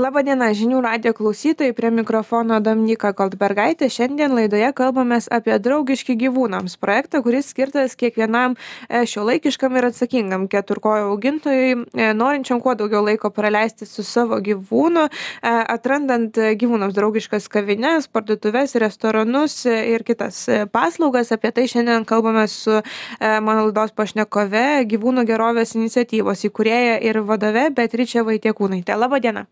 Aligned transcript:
Labadiena, 0.00 0.46
žinių 0.56 0.78
radio 0.80 1.10
klausytojai, 1.12 1.74
prie 1.76 1.90
mikrofono 1.92 2.56
Dominika 2.64 3.10
Goldbergaitė. 3.16 3.90
Šiandien 3.92 4.32
laidoje 4.32 4.70
kalbamės 4.78 5.26
apie 5.28 5.58
draugiški 5.60 6.14
gyvūnams 6.22 6.78
projektą, 6.80 7.20
kuris 7.26 7.50
skirtas 7.52 7.98
kiekvienam 8.00 8.54
e, 8.56 9.02
šio 9.10 9.26
laikiškam 9.28 9.76
ir 9.76 9.88
atsakingam 9.90 10.46
keturkojo 10.48 11.10
augintojui, 11.10 11.74
e, 11.92 12.08
norinčiam 12.16 12.62
kuo 12.64 12.72
daugiau 12.80 13.04
laiko 13.04 13.28
praleisti 13.34 13.84
su 13.84 14.06
savo 14.06 14.40
gyvūnu, 14.46 15.04
e, 15.10 15.54
atrandant 15.76 16.40
gyvūnams 16.62 16.96
draugiškas 16.96 17.50
kavinės, 17.52 18.08
parduotuvės, 18.08 18.78
restoranus 18.80 19.66
ir 19.68 20.06
kitas 20.08 20.46
paslaugas. 20.72 21.34
Apie 21.36 21.52
tai 21.52 21.68
šiandien 21.68 22.08
kalbame 22.08 22.48
su 22.48 22.80
mano 23.20 23.68
laidos 23.68 23.92
pašnekove 23.92 24.66
gyvūnų 24.96 25.28
gerovės 25.28 25.76
iniciatyvos 25.76 26.48
įkūrėja 26.48 27.00
ir 27.04 27.20
vadove 27.20 27.68
Beatričia 27.76 28.24
Vaitiekūnaitė. 28.24 28.96
Labadiena. 28.96 29.50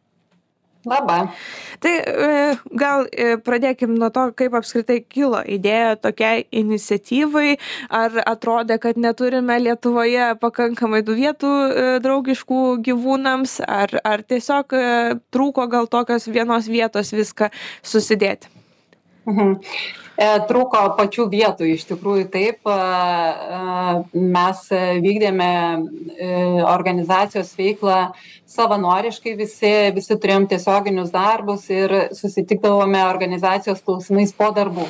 Labą. 0.89 1.19
Tai 1.83 1.93
e, 2.01 2.57
gal 2.81 3.07
e, 3.13 3.37
pradėkim 3.45 3.95
nuo 4.01 4.11
to, 4.15 4.29
kaip 4.39 4.57
apskritai 4.59 4.99
kilo 5.05 5.41
idėja 5.47 5.95
tokiai 6.01 6.47
iniciatyvai. 6.63 7.57
Ar 7.95 8.21
atrodė, 8.25 8.81
kad 8.83 8.99
neturime 8.99 9.59
Lietuvoje 9.63 10.33
pakankamai 10.43 11.05
tų 11.07 11.19
vietų 11.21 11.55
e, 11.55 11.89
draugiškų 12.05 12.63
gyvūnams, 12.89 13.59
ar, 13.69 13.99
ar 14.03 14.27
tiesiog 14.27 14.75
trūko 15.35 15.69
gal 15.71 15.91
tokios 15.91 16.29
vienos 16.33 16.71
vietos 16.71 17.15
viską 17.15 17.53
susidėti? 17.83 18.58
Mhm. 19.29 19.57
E, 20.19 20.27
trūko 20.49 20.81
pačių 20.99 21.29
vietų, 21.31 21.67
iš 21.77 21.85
tikrųjų 21.93 22.25
taip. 22.33 22.67
E, 22.67 22.75
e, 22.75 24.23
mes 24.35 24.63
vykdėme 25.05 25.51
organizacijos 26.67 27.53
veiklą 27.59 27.99
savanoriškai, 28.49 29.37
visi, 29.39 29.75
visi 29.95 30.17
turėjom 30.17 30.49
tiesioginius 30.51 31.13
darbus 31.15 31.69
ir 31.71 31.95
susitikdavome 32.19 33.05
organizacijos 33.07 33.85
klausimais 33.85 34.35
po 34.35 34.51
darbų. 34.57 34.89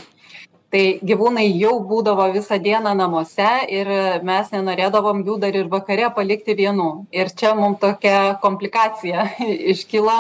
Tai 0.69 0.83
gyvūnai 1.01 1.47
jau 1.57 1.79
būdavo 1.89 2.27
visą 2.35 2.59
dieną 2.61 2.91
namuose 2.97 3.53
ir 3.73 3.89
mes 4.25 4.51
nenorėdavom 4.53 5.23
jų 5.25 5.39
dar 5.41 5.57
ir 5.57 5.71
vakare 5.73 6.11
palikti 6.13 6.57
vienų. 6.57 6.91
Ir 7.17 7.33
čia 7.33 7.55
mums 7.57 7.81
tokia 7.81 8.37
komplikacija 8.43 9.31
iškilo, 9.73 10.19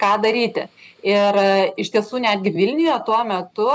ką 0.00 0.16
daryti. 0.22 0.66
Ir 1.06 1.38
e, 1.40 1.72
iš 1.80 1.88
tiesų 1.94 2.20
netgi 2.26 2.52
vilniuje 2.52 2.98
tuo 3.06 3.22
metu 3.24 3.68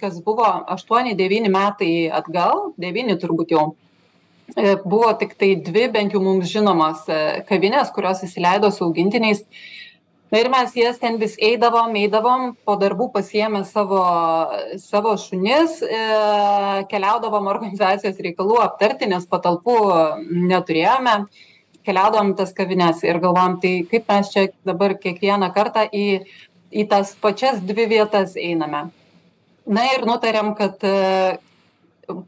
kas 0.00 0.18
buvo 0.24 0.44
aštuoni 0.74 1.14
devyni 1.16 1.48
metai 1.52 2.10
atgal 2.12 2.70
devyni 2.76 3.16
turbūt 3.16 3.54
jau 3.54 3.64
e, 4.52 4.74
buvo 4.84 5.14
tiktai 5.16 5.54
dvi 5.64 5.86
bent 5.94 6.12
jau 6.12 6.20
mums 6.20 6.52
žinomos 6.52 7.08
e, 7.08 7.22
kavinės 7.48 7.94
kurios 7.96 8.20
įsileido 8.26 8.72
su 8.72 8.84
augintiniais. 8.84 9.46
Na 10.34 10.40
ir 10.42 10.50
mes 10.50 10.72
jas 10.76 10.98
ten 11.00 11.16
vis 11.22 11.38
eidavom 11.38 11.94
eidavom 11.96 12.48
po 12.66 12.74
darbų 12.76 13.08
pasiėmę 13.14 13.62
savo 13.64 14.02
savo 14.82 15.12
šunis 15.22 15.78
keliaudavom 16.90 17.46
organizacijos 17.46 18.18
reikalų 18.26 18.58
aptarti 18.64 19.06
nes 19.06 19.24
patalpų 19.30 19.76
neturėjome 20.50 21.20
keliaudavom 21.86 22.34
į 22.34 22.36
tas 22.42 22.52
kavines 22.56 23.00
ir 23.06 23.22
galvojom 23.22 23.56
tai 23.62 23.72
kaip 23.90 24.10
mes 24.10 24.34
čia 24.34 24.48
dabar 24.66 24.96
kiekvieną 25.00 25.52
kartą 25.54 25.86
į 25.88 26.06
į 26.76 26.86
tas 26.90 27.14
pačias 27.20 27.60
dvi 27.62 27.86
vietas 27.90 28.36
einame. 28.36 28.88
Na 29.66 29.84
ir 29.94 30.06
nutarėm, 30.06 30.52
kad 30.58 30.82
e, 30.86 31.38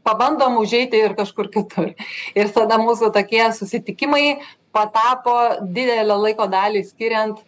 pabandom 0.03 0.59
užeiti 0.59 0.99
ir 0.99 1.15
kažkur 1.17 1.49
kitur. 1.53 1.93
Ir 2.35 2.51
tada 2.55 2.79
mūsų 2.81 3.11
tokie 3.15 3.45
susitikimai 3.55 4.39
patapo 4.75 5.35
didelę 5.61 6.17
laiko 6.27 6.47
dalį 6.51 6.83
skiriant 6.87 7.39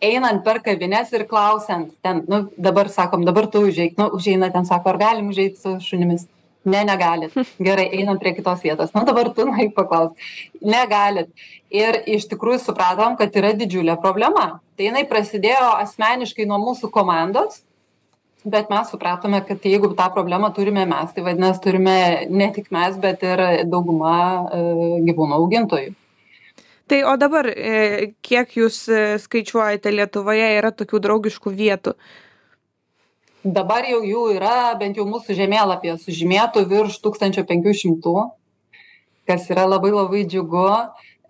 einant 0.00 0.44
per 0.44 0.62
kavines 0.64 1.10
ir 1.12 1.26
klausiant 1.28 1.90
ten, 2.04 2.22
nu, 2.30 2.46
dabar 2.56 2.88
sakom, 2.88 3.24
dabar 3.26 3.50
tu 3.52 3.66
užeik, 3.68 3.98
nu, 4.00 4.08
užeina 4.16 4.48
ten, 4.52 4.64
sako, 4.64 4.94
ar 4.94 5.00
galim 5.02 5.28
užeiti 5.28 5.60
su 5.60 5.74
šunimis 5.84 6.24
ne 6.64 6.82
negalit. 6.84 7.34
Gerai 7.68 7.88
einam 8.00 8.18
prie 8.20 8.34
kitos 8.36 8.60
vietos. 8.64 8.92
Nu 8.96 9.04
dabar 9.08 9.32
tu 9.34 9.46
nueik 9.48 9.74
paklausk 9.76 10.16
negalit. 10.60 11.30
Ir 11.70 12.02
iš 12.10 12.28
tikrųjų 12.32 12.60
supratom 12.64 13.16
kad 13.20 13.34
yra 13.36 13.54
didžiulė 13.56 13.96
problema. 14.02 14.60
Tai 14.76 14.90
jinai 14.90 15.06
prasidėjo 15.08 15.74
asmeniškai 15.80 16.48
nuo 16.50 16.60
mūsų 16.68 16.92
komandos 16.92 17.62
bet 18.44 18.70
mes 18.70 18.88
supratome 18.90 19.42
kad 19.46 19.64
jeigu 19.64 19.94
tą 19.96 20.08
problemą 20.14 20.50
turime 20.54 20.86
mes 20.86 21.12
tai 21.14 21.24
vadinas 21.24 21.60
turime 21.60 22.26
ne 22.30 22.50
tik 22.52 22.70
mes 22.70 22.96
bet 22.96 23.22
ir 23.22 23.42
dauguma 23.68 24.14
e, 24.52 24.60
gyvūnų 25.08 25.36
augintojų. 25.36 25.92
Tai 26.90 27.02
o 27.06 27.16
dabar 27.20 27.50
e, 27.52 28.12
kiek 28.22 28.56
jūs 28.56 28.82
e, 28.88 29.02
skaičiuojate 29.22 29.92
lietuvoje 29.92 30.48
yra 30.56 30.72
tokių 30.72 31.02
draugiškų 31.04 31.52
vietų 31.54 31.94
dabar 33.44 33.86
jau 33.88 34.02
jų 34.04 34.26
yra 34.36 34.74
bent 34.80 34.98
jau 35.00 35.06
mūsų 35.08 35.36
žemėlapyje 35.38 35.96
sužymėtų 36.02 36.66
virš 36.68 37.00
tūkstančio 37.04 37.46
penkių 37.48 37.74
šimtų 37.84 38.16
kas 39.30 39.46
yra 39.52 39.66
labai 39.68 39.92
labai 39.94 40.24
džiugu. 40.26 40.66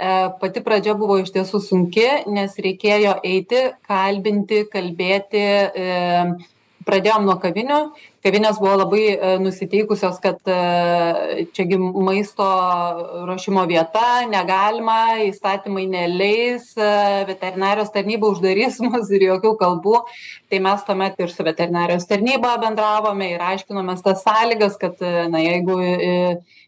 E, 0.01 0.13
pati 0.41 0.63
pradžia 0.65 0.95
buvo 0.97 1.19
iš 1.21 1.33
tiesų 1.35 1.61
sunki 1.61 2.07
nes 2.33 2.57
reikėjo 2.57 3.19
eiti 3.27 3.67
kalbinti 3.89 4.63
kalbėti 4.73 5.43
e, 5.43 5.91
pradėjom 6.87 7.27
nuo 7.29 7.37
kavinių 7.43 7.81
kavinės 8.25 8.59
buvo 8.61 8.75
labai 8.83 9.05
e, 9.15 9.33
nusiteikusios 9.41 10.21
kad 10.23 10.51
e, 10.51 11.47
čia 11.57 11.67
gi 11.71 11.79
maisto 11.81 12.47
ruošimo 13.29 13.65
vieta 13.71 14.27
negalima 14.29 15.23
įstatymai 15.27 15.87
neleis 15.91 16.71
e, 16.77 16.91
veterinarijos 17.31 17.93
tarnyba 17.95 18.31
uždarys 18.35 18.81
mus 18.87 19.13
ir 19.15 19.27
jokių 19.31 19.55
kalbų. 19.61 20.03
Tai 20.51 20.63
mes 20.67 20.87
tuomet 20.87 21.21
ir 21.23 21.33
su 21.33 21.47
veterinarijos 21.47 22.09
tarnyba 22.11 22.57
bendravome 22.63 23.33
ir 23.37 23.45
aiškinomės 23.53 24.05
tas 24.05 24.25
sąlygas 24.27 24.77
kad 24.81 25.01
na 25.31 25.41
jeigu 25.43 25.79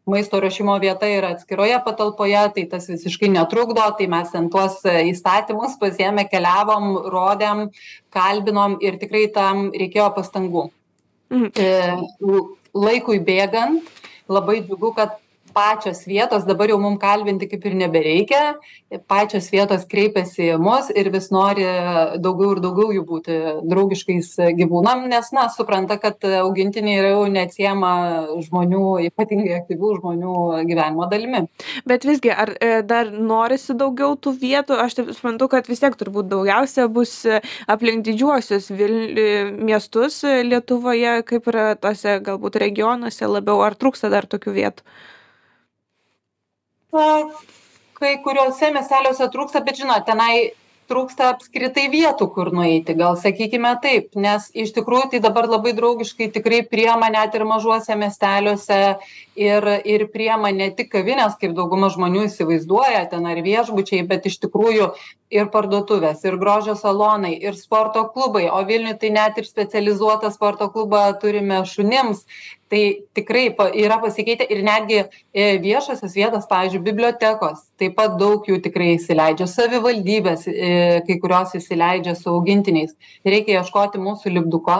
maisto 0.07 0.41
ruošimo 0.43 0.75
vieta 0.83 1.07
yra 1.07 1.33
atskiroje 1.37 1.79
patalpoje 1.85 2.43
tai 2.57 2.65
tas 2.71 2.89
visiškai 2.91 3.31
netrukdo 3.31 3.85
tai 3.99 4.09
mes 4.11 4.31
ten 4.35 4.49
tuos 4.51 4.81
įstatymus 4.85 5.79
pasiėmę 5.81 6.27
keliavom 6.31 6.89
rodėm 7.15 7.69
kalbinom 8.15 8.79
ir 8.83 8.99
tikrai 9.03 9.29
tam 9.35 9.69
reikėjo 9.71 10.11
pastangų 10.17 10.69
mhm. 11.31 11.51
e, 11.55 12.39
laikui 12.75 13.21
bėgant 13.23 13.83
labai 14.33 14.63
džiugu 14.67 14.95
kad 14.97 15.19
pačios 15.55 16.05
vietos 16.07 16.47
dabar 16.49 16.71
jau 16.73 16.79
mum 16.81 16.99
kalbinti 16.99 17.49
kaip 17.51 17.67
ir 17.69 17.77
nebereikia 17.79 18.43
pačios 19.09 19.49
vietos 19.53 19.85
kreipiasi 19.89 20.51
į 20.55 20.59
mus 20.61 20.91
ir 20.95 21.11
vis 21.15 21.31
nori 21.35 21.65
daugiau 22.23 22.57
ir 22.57 22.61
daugiau 22.65 22.93
jų 22.97 23.05
būti 23.09 23.39
draugiškais 23.69 24.33
gyvūnam 24.59 25.07
nes 25.11 25.31
na 25.37 25.47
supranta 25.53 25.99
kad 26.03 26.25
augintiniai 26.43 26.99
yra 27.01 27.13
jau 27.15 27.27
neatsiejama 27.37 27.93
žmonių 28.47 28.83
ypatingai 29.09 29.57
aktyvių 29.61 29.93
žmonių 30.01 30.35
gyvenimo 30.69 31.09
dalimi. 31.11 31.45
Bet 31.89 32.07
visgi 32.09 32.33
ar 32.33 32.55
e, 32.59 32.73
dar 32.87 33.13
norisi 33.13 33.77
daugiau 33.79 34.17
tų 34.17 34.35
vietų? 34.43 34.79
Aš 34.85 34.99
taip 34.99 35.13
suprantu 35.17 35.49
kad 35.53 35.71
vis 35.71 35.83
tiek 35.83 35.97
turbūt 35.99 36.31
daugiausia 36.33 36.89
bus 36.93 37.15
aplink 37.71 38.05
didžiuosius 38.09 38.71
vil 38.73 38.99
miestus 39.63 40.23
lietuvoje 40.25 41.21
kaip 41.29 41.49
yra 41.53 41.73
tuose 41.81 42.19
galbūt 42.25 42.61
regionuose 42.63 43.29
labiau. 43.29 43.61
Ar 43.63 43.77
trūksta 43.79 44.11
dar 44.13 44.29
tokių 44.31 44.57
vietų 44.59 44.93
kai 46.93 48.17
kuriuose 48.25 48.73
miesteliuose 48.75 49.31
trūksta 49.33 49.63
bet 49.65 49.81
žinot 49.81 50.05
tenai 50.09 50.53
trūksta 50.91 51.31
apskritai 51.33 51.87
vietų 51.89 52.27
kur 52.35 52.51
nueiti. 52.53 52.93
Gal 52.99 53.17
sakykime 53.17 53.71
taip 53.81 54.19
nes 54.19 54.49
iš 54.53 54.75
tikrųjų 54.77 55.13
tai 55.15 55.21
dabar 55.25 55.49
labai 55.49 55.73
draugiškai 55.79 56.29
tikrai 56.35 56.61
priima 56.69 57.09
net 57.15 57.33
ir 57.39 57.47
mažuose 57.49 57.97
miesteliuose 57.97 58.81
ir 59.41 59.69
ir 59.89 60.07
priima 60.13 60.53
ne 60.53 60.69
tik 60.77 60.91
kavinės 60.93 61.39
kaip 61.41 61.55
dauguma 61.57 61.89
žmonių 61.95 62.27
įsivaizduoja 62.29 63.07
ten 63.15 63.31
ar 63.31 63.41
viešbučiai 63.47 64.05
bet 64.11 64.29
iš 64.29 64.41
tikrųjų 64.45 64.91
ir 65.33 65.49
parduotuvės 65.55 66.27
ir 66.29 66.37
grožio 66.37 66.75
salonai 66.77 67.39
ir 67.41 67.57
sporto 67.57 68.05
klubai. 68.13 68.51
O 68.53 68.61
vilniuj 68.69 68.99
tai 69.01 69.15
net 69.17 69.41
ir 69.41 69.49
specializuotą 69.49 70.33
sporto 70.35 70.69
klubą 70.75 71.07
turime 71.23 71.63
šunims 71.65 72.27
tai 72.73 72.83
tikrai 73.13 73.51
yra 73.85 73.99
pasikeitę 74.01 74.47
ir 74.49 74.63
netgi 74.65 75.03
e, 75.03 75.59
viešosios 75.61 76.17
vietos 76.17 76.49
pavyzdžiui 76.49 76.85
bibliotekos 76.87 77.67
taip 77.81 77.99
pat 77.99 78.17
daug 78.21 78.49
jų 78.49 78.63
tikrai 78.65 78.95
įsileidžia 78.97 79.49
savivaldybės 79.51 80.47
e, 80.49 80.75
kai 81.07 81.19
kurios 81.21 81.53
įsileidžia 81.59 82.17
su 82.17 82.33
augintiniais. 82.33 82.95
Reikia 83.29 83.61
ieškoti 83.61 84.01
mūsų 84.01 84.33
lipduko 84.39 84.79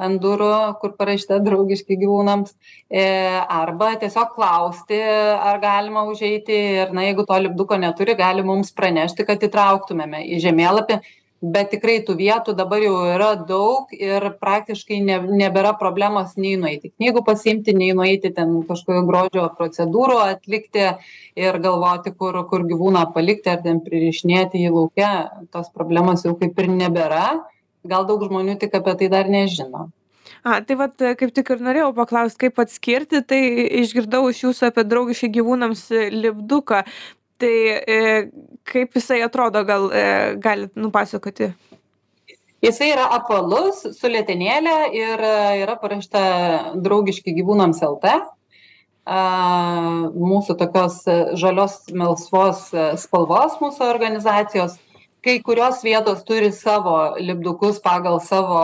ant 0.00 0.20
durų 0.20 0.78
kur 0.80 0.94
parašyta 0.96 1.38
draugiški 1.44 1.98
gyvūnams 2.00 2.54
e, 2.88 3.04
arba 3.42 3.92
tiesiog 4.00 4.32
klausti 4.36 4.98
ar 5.02 5.60
galima 5.60 6.06
užeiti 6.08 6.58
ir 6.80 6.96
na 6.96 7.06
jeigu 7.08 7.24
to 7.28 7.38
lipduko 7.46 7.78
neturi 7.80 8.16
gali 8.16 8.44
mums 8.44 8.72
pranešti 8.76 9.28
kad 9.28 9.44
įtrauktumėme 9.44 10.24
į 10.36 10.40
žemėlapį 10.44 11.00
bet 11.42 11.70
tikrai 11.74 11.98
tų 12.04 12.16
vietų 12.16 12.54
dabar 12.56 12.80
jau 12.80 12.94
yra 13.12 13.32
daug 13.36 13.90
ir 13.92 14.24
praktiškai 14.40 15.00
ne 15.04 15.18
nebėra 15.42 15.74
problemos 15.78 16.36
nei 16.40 16.54
nueiti 16.60 16.92
knygų 16.94 17.22
pasiimti 17.26 17.74
nei 17.76 17.92
nueiti 17.96 18.32
ten 18.36 18.62
kažkokių 18.68 19.02
grožio 19.08 19.44
procedūrų 19.58 20.16
atlikti 20.24 20.86
ir 21.36 21.58
galvoti 21.60 22.14
kur 22.16 22.40
kur 22.48 22.64
gyvūną 22.68 23.04
palikti 23.12 23.52
ar 23.52 23.60
ten 23.64 23.82
pririšinėti 23.84 24.64
jį 24.64 24.72
lauke. 24.72 25.10
Tos 25.52 25.68
problemos 25.74 26.24
jau 26.24 26.34
kaip 26.40 26.56
ir 26.58 26.72
nebėra. 26.72 27.26
Gal 27.86 28.08
daug 28.08 28.24
žmonių 28.24 28.56
tik 28.58 28.74
apie 28.74 28.96
tai 29.02 29.12
dar 29.12 29.28
nežino. 29.30 29.90
A, 30.46 30.60
tai 30.62 30.76
vat 30.78 31.02
kaip 31.18 31.30
tik 31.34 31.52
ir 31.52 31.62
norėjau 31.62 31.92
paklausti, 31.94 32.46
kaip 32.46 32.58
atskirti, 32.62 33.20
tai 33.22 33.40
išgirdau 33.82 34.24
iš 34.30 34.44
jūsų 34.46 34.70
apie 34.70 34.84
draugiškai 34.86 35.30
gyvūnams 35.36 35.84
lipduką 36.14 36.82
tai 37.38 37.54
e, 37.86 37.98
kaip 38.66 38.96
jisai 38.96 39.20
atrodo, 39.24 39.62
gal 39.64 39.90
e, 39.92 40.04
galit 40.42 40.72
nupasakoti? 40.76 41.50
Jisai 42.64 42.88
yra 42.94 43.10
apvalus, 43.18 43.82
su 43.94 44.10
lėtenėlė 44.10 44.76
ir 44.96 45.26
e, 45.28 45.36
yra 45.64 45.76
parašta 45.80 46.22
draugiški 46.82 47.36
gyvūnams 47.36 47.84
LT. 47.84 48.16
Mūsų 49.06 50.56
tokios 50.58 50.96
žalios 51.38 51.76
melsvos 51.94 52.64
spalvos 52.98 53.54
mūsų 53.60 53.84
organizacijos 53.86 54.80
kai 55.26 55.40
kurios 55.42 55.82
vietos 55.82 56.22
turi 56.26 56.52
savo 56.54 56.94
lipdukus 57.18 57.80
pagal 57.82 58.20
savo 58.22 58.60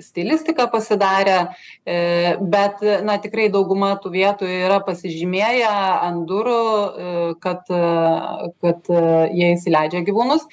stilistiką 0.00 0.64
pasidarę 0.72 1.36
e, 1.84 1.96
bet 2.40 2.80
na 3.04 3.18
tikrai 3.20 3.50
dauguma 3.52 3.92
tų 4.00 4.14
vietų 4.16 4.48
yra 4.48 4.80
pasižymėję 4.86 5.72
ant 6.08 6.24
durų 6.30 6.62
e, 6.64 7.14
kad 7.44 7.68
kad 8.64 8.88
jie 9.36 9.52
įsileidžia 9.54 10.04
gyvūnus. 10.06 10.46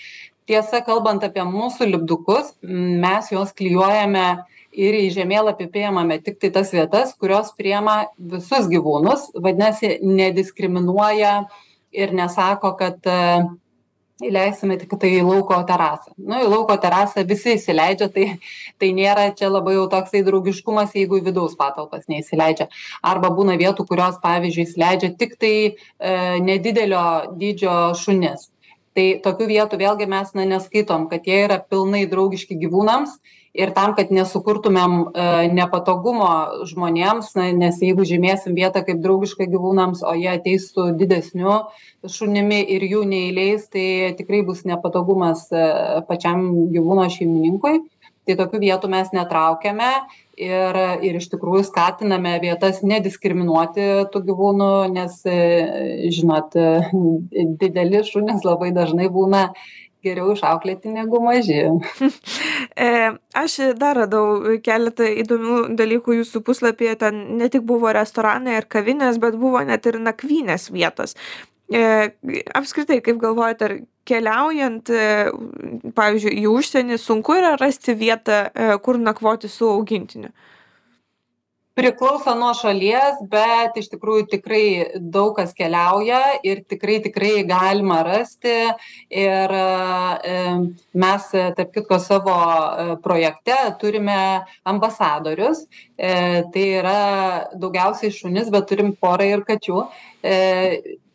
Tiesa 0.49 0.81
kalbant 0.83 1.23
apie 1.23 1.45
mūsų 1.47 1.87
lipdukus 1.93 2.51
mes 2.61 3.31
juos 3.31 3.55
klijuojame 3.55 4.27
ir 4.73 4.97
į 4.97 5.09
žemėlapį 5.15 5.69
priimame 5.71 6.19
tiktai 6.25 6.51
tas 6.51 6.73
vietas 6.75 7.13
kurios 7.15 7.53
priima 7.55 8.09
visus 8.17 8.67
gyvūnus 8.71 9.29
vadinasi 9.37 9.99
nediskriminuoja 10.03 11.35
ir 11.93 12.15
nesako 12.17 12.73
kad 12.79 12.99
įleisime 14.29 14.77
tiktai 14.81 15.11
į 15.17 15.23
lauko 15.25 15.57
terasą. 15.67 16.13
Nu 16.17 16.39
į 16.43 16.49
lauko 16.51 16.75
terasą 16.81 17.25
visi 17.27 17.55
įsileidžia 17.57 18.09
tai 18.13 18.25
tai 18.81 18.91
nėra 18.95 19.29
čia 19.37 19.49
labai 19.51 19.75
jau 19.77 19.85
toksai 19.91 20.23
draugiškumas 20.25 20.95
jeigu 20.97 21.19
į 21.19 21.27
vidaus 21.29 21.57
patalpas 21.59 22.07
neįsileidžia. 22.11 22.69
Arba 23.03 23.31
būna 23.35 23.57
vietų 23.59 23.85
kurios 23.89 24.17
pavyzdžiui 24.23 24.65
įsileidžia 24.67 25.13
tiktai 25.19 25.53
e, 25.67 25.73
nedidelio 26.43 27.05
dydžio 27.39 27.77
šunis. 27.99 28.49
Tai 28.93 29.05
tokių 29.25 29.47
vietų 29.49 29.79
vėlgi 29.81 30.09
mes 30.09 30.35
na 30.37 30.45
neskaitom 30.45 31.07
kad 31.09 31.25
jie 31.25 31.43
yra 31.47 31.57
pilnai 31.61 32.03
draugiški 32.09 32.59
gyvūnams 32.61 33.17
ir 33.53 33.71
tam 33.75 33.93
kad 33.97 34.11
nesukurtumėm 34.13 34.95
e, 35.13 35.25
nepatogumo 35.53 36.65
žmonėms 36.69 37.33
na 37.37 37.49
nes 37.53 37.77
jeigu 37.85 38.05
žymėsim 38.09 38.57
vietą 38.57 38.81
kaip 38.85 39.01
draugišką 39.03 39.47
gyvūnams 39.51 40.01
o 40.01 40.15
jie 40.17 40.31
ateis 40.33 40.71
su 40.73 40.89
didesniu 40.97 41.59
šunimi 42.09 42.63
ir 42.75 42.85
jų 42.89 43.03
neįleis 43.09 43.69
tai 43.73 44.15
tikrai 44.17 44.41
bus 44.47 44.65
nepatogumas 44.69 45.45
e, 45.53 45.67
pačiam 46.09 46.49
gyvūno 46.73 47.07
šeimininkui. 47.13 47.83
Tai 48.23 48.37
tokių 48.39 48.59
vietų 48.61 48.87
mes 48.87 49.09
netraukiame 49.11 49.89
ir 50.39 50.77
ir 51.03 51.17
iš 51.19 51.27
tikrųjų 51.33 51.65
skatiname 51.67 52.37
vietas 52.41 52.79
nediskriminuoti 52.81 53.87
tų 54.13 54.21
gyvūnų 54.29 54.71
nes 54.95 55.19
e, 55.29 55.37
žinot 56.15 56.55
dideli 57.61 58.01
šunys 58.07 58.47
labai 58.47 58.71
dažnai 58.73 59.11
būna 59.13 59.49
geriau 60.03 60.33
išauklėti 60.33 60.91
negu 60.93 61.21
maži. 61.23 61.61
e, 62.87 62.89
aš 63.39 63.57
dar 63.79 63.97
radau 64.03 64.57
keletą 64.65 65.07
įdomių 65.23 65.57
dalykų 65.79 66.19
jūsų 66.19 66.43
puslapyje. 66.47 66.97
Ten 67.05 67.23
ne 67.39 67.49
tik 67.53 67.65
buvo 67.69 67.93
restoranai 67.95 68.57
ar 68.59 68.69
kavinės, 68.69 69.19
bet 69.23 69.39
buvo 69.39 69.63
net 69.67 69.87
ir 69.89 69.99
nakvynės 70.03 70.69
vietos. 70.73 71.17
E, 71.73 71.83
apskritai, 72.53 72.99
kaip 73.05 73.21
galvojate, 73.23 73.69
ar 73.69 73.77
keliaujant, 74.07 74.91
e, 74.91 75.91
pavyzdžiui, 75.95 76.35
į 76.43 76.49
užsienį 76.51 76.99
sunku 77.01 77.37
yra 77.39 77.55
rasti 77.61 77.95
vietą, 77.97 78.45
kur 78.83 78.99
nakvoti 78.99 79.51
su 79.51 79.71
augintiniu? 79.71 80.33
Priklauso 81.77 82.33
nuo 82.37 82.51
šalies 82.57 83.21
bet 83.29 83.77
iš 83.81 83.89
tikrųjų 83.93 84.27
tikrai 84.31 84.65
daug 84.99 85.33
kas 85.37 85.53
keliauja 85.57 86.21
ir 86.45 86.61
tikrai 86.69 86.99
tikrai 87.05 87.33
galima 87.49 88.01
rasti. 88.05 88.55
Ir 89.09 89.55
e, 89.57 90.35
mes 91.03 91.29
tarp 91.57 91.73
kitko 91.73 91.99
savo 92.01 92.35
e, 92.37 92.87
projekte 93.03 93.57
turime 93.81 94.17
ambasadorius. 94.69 95.65
E, 95.97 96.43
tai 96.53 96.67
yra 96.81 96.99
daugiausiai 97.57 98.13
šunys 98.13 98.53
bet 98.53 98.69
turim 98.69 98.93
porą 98.97 99.31
ir 99.33 99.47
kačių 99.47 99.81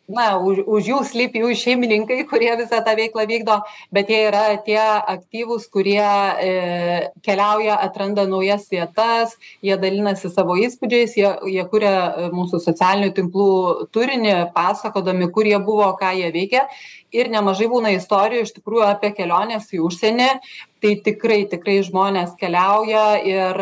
na 0.09 0.37
už 0.41 0.63
už 0.65 0.89
jų 0.89 0.99
slypi 1.05 1.43
jų 1.43 1.53
šeimininkai 1.61 2.23
kurie 2.29 2.49
visą 2.57 2.81
tą 2.85 2.95
veiklą 2.97 3.25
vykdo 3.29 3.59
bet 3.93 4.09
jie 4.09 4.23
yra 4.27 4.43
tie 4.65 4.79
aktyvūs 4.81 5.67
kurie 5.69 6.01
e, 6.01 6.53
keliauja 7.25 7.77
atranda 7.85 8.25
naujas 8.27 8.65
vietas 8.73 9.37
jie 9.61 9.77
dalinasi 9.77 10.31
savo 10.33 10.57
įspūdžiais 10.57 11.13
jie 11.19 11.29
jie 11.53 11.65
kuria 11.69 11.93
e, 12.09 12.29
mūsų 12.33 12.61
socialinių 12.65 13.13
tinklų 13.19 13.51
turinį 13.93 14.35
pasakodami 14.57 15.29
kur 15.35 15.45
jie 15.45 15.61
buvo 15.61 15.91
ką 16.01 16.15
jie 16.17 16.33
veikė 16.33 16.65
ir 17.15 17.29
nemažai 17.31 17.69
būna 17.71 17.93
istorijų 17.95 18.45
iš 18.45 18.55
tikrųjų 18.57 18.87
apie 18.89 19.13
keliones 19.17 19.69
į 19.73 19.83
užsienį. 19.87 20.31
Tai 20.79 20.93
tikrai 21.03 21.41
tikrai 21.51 21.81
žmonės 21.83 22.37
keliauja 22.39 23.17
ir 23.27 23.57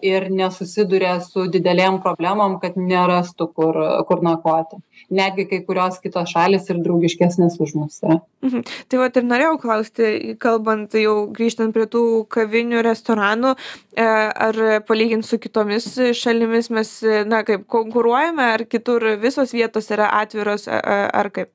ir 0.00 0.30
nesusiduria 0.32 1.18
su 1.20 1.44
didelėm 1.52 1.98
problemom 2.00 2.56
kad 2.62 2.78
nerastų 2.80 3.50
kur 3.52 3.76
kur 4.08 4.22
nakvoti. 4.24 4.78
Netgi 5.12 5.44
kai 5.50 5.58
kurios 5.66 5.98
kitos 6.00 6.32
šalys 6.32 6.70
ir 6.72 6.78
draugiškesnės 6.86 7.58
už 7.60 7.74
mus 7.76 8.00
yra. 8.00 8.16
Mhm. 8.44 8.62
tai 8.88 9.00
vat 9.00 9.16
ir 9.16 9.26
norėjau 9.28 9.58
klausti 9.60 10.36
kalbant 10.40 10.96
jau 10.96 11.26
grįžtant 11.36 11.76
prie 11.76 11.84
tų 11.84 12.24
kavinių 12.32 12.80
restoranų 12.84 13.52
e, 13.52 14.06
ar 14.48 14.60
palygint 14.88 15.24
su 15.28 15.38
kitomis 15.38 15.90
šalimis 16.16 16.70
mes 16.70 16.94
na 17.28 17.42
kaip 17.44 17.68
konkuruojame 17.68 18.48
ar 18.56 18.64
kitur 18.64 19.04
visos 19.20 19.52
vietos 19.52 19.92
yra 19.92 20.08
atviros 20.22 20.64
ar 20.68 21.28
kaip 21.28 21.52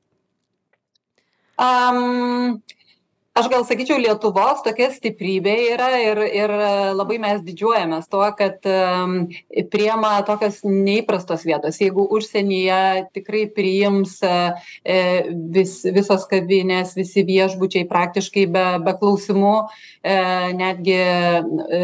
um, 1.60 2.60
aš 3.40 3.48
gal 3.50 3.64
sakyčiau 3.64 3.98
lietuvos 4.00 4.62
tokia 4.64 4.90
stiprybė 4.92 5.54
yra 5.72 5.88
ir 6.02 6.20
ir 6.26 6.52
labai 6.98 7.18
mes 7.22 7.42
didžiuojamės 7.46 8.08
tuo 8.10 8.26
kad 8.36 8.66
priima 9.72 10.12
tokios 10.26 10.60
neįprastos 10.66 11.44
vietos. 11.46 11.78
Jeigu 11.80 12.04
užsienyje 12.16 13.06
tikrai 13.14 13.44
priims 13.54 14.18
e, 14.26 14.34
vis 15.54 15.78
visos 15.94 16.26
kavinės 16.30 16.96
visi 16.98 17.24
viešbučiai 17.28 17.86
praktiškai 17.90 18.46
be 18.50 18.66
be 18.84 18.96
klausimų 19.00 19.54
e, 19.62 20.18
netgi 20.58 20.98
e, 20.98 21.80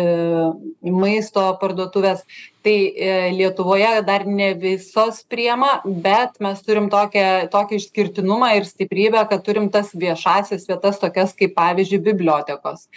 maisto 0.90 1.46
parduotuvės 1.62 2.26
tai 2.66 2.76
e, 2.90 3.10
lietuvoje 3.36 3.90
dar 4.06 4.26
ne 4.26 4.52
visos 4.58 5.22
priima 5.30 5.70
bet 5.84 6.40
mes 6.42 6.62
turim 6.66 6.88
tokią 6.92 7.26
tokį 7.52 7.80
išskirtinumą 7.80 8.52
ir 8.58 8.66
stiprybę 8.68 9.22
kad 9.30 9.44
turim 9.46 9.68
tas 9.70 9.92
viešąsias 9.94 10.66
vietas 10.70 10.98
tokias 11.02 11.36
kaip 11.38 11.54
pavyzdžiui 11.58 12.02
bibliotekos 12.08 12.88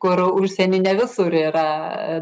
kur 0.00 0.24
užsieny 0.30 0.80
ne 0.84 0.96
visur 1.02 1.36
yra 1.42 1.68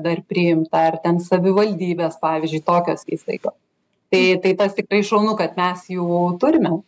dar 0.02 0.24
priimta 0.26 0.88
ar 0.90 0.98
ten 1.04 1.22
savivaldybės 1.22 2.18
pavyzdžiui 2.24 2.66
tokios 2.66 3.06
įstaigos 3.06 3.56
tai 4.10 4.38
tai 4.42 4.54
tas 4.54 4.74
tikrai 4.74 5.02
šaunu 5.06 5.36
kad 5.38 5.56
mes 5.58 5.88
jų 5.90 6.20
turime. 6.42 6.80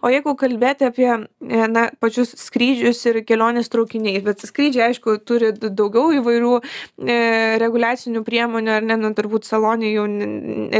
O 0.00 0.08
jeigu 0.08 0.32
kalbėti 0.40 0.86
apie 0.88 1.08
e, 1.12 1.58
na, 1.68 1.82
pačius 2.00 2.30
skrydžius 2.40 3.02
ir 3.10 3.18
kelionės 3.28 3.68
traukiniais, 3.72 4.22
bet 4.24 4.40
skrydžiai, 4.40 4.86
aišku, 4.88 5.18
turi 5.28 5.50
daugiau 5.52 6.14
įvairių 6.16 6.52
e, 6.60 7.16
reguliacinių 7.60 8.22
priemonių, 8.24 8.72
ar 8.78 8.86
ne, 8.88 8.96
nu, 9.02 9.10
turbūt 9.16 9.44
salonį 9.48 9.90
jau 9.92 10.06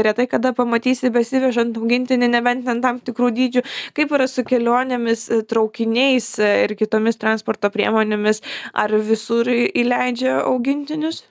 retai 0.07 0.25
kada 0.31 0.55
pamatysi 0.57 1.13
besivežant 1.13 1.77
augintinį, 1.77 2.31
nebent 2.33 2.65
ant 2.73 2.81
tam 2.85 3.03
tikrų 3.05 3.29
dydžių. 3.37 3.65
Kaip 3.97 4.17
yra 4.17 4.25
su 4.31 4.47
kelionėmis, 4.47 5.27
e, 5.29 5.43
traukiniais 5.45 6.33
e, 6.41 6.51
ir 6.65 6.75
kitomis 6.79 7.21
transporto 7.21 7.69
priemonėmis, 7.69 8.41
ar 8.73 8.97
visur 8.97 9.45
įleidžia 9.53 10.39
augintinius? 10.41 11.21